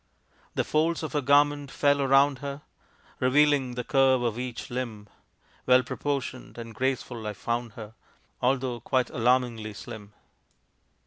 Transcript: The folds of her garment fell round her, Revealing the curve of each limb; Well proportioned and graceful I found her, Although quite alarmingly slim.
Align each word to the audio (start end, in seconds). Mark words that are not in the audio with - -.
The 0.55 0.63
folds 0.63 1.03
of 1.03 1.13
her 1.13 1.21
garment 1.21 1.69
fell 1.69 2.03
round 2.07 2.39
her, 2.39 2.63
Revealing 3.19 3.75
the 3.75 3.83
curve 3.83 4.23
of 4.23 4.39
each 4.39 4.71
limb; 4.71 5.07
Well 5.67 5.83
proportioned 5.83 6.57
and 6.57 6.73
graceful 6.73 7.27
I 7.27 7.33
found 7.33 7.73
her, 7.73 7.93
Although 8.41 8.79
quite 8.79 9.11
alarmingly 9.11 9.75
slim. 9.75 10.13